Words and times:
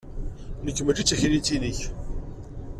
Nekk 0.65 0.79
mačči 0.83 1.03
d 1.05 1.07
taklit-inek. 1.09 1.79